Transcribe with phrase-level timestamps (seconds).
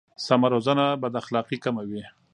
[0.25, 2.03] سمه روزنه بد اخلاقي کموي.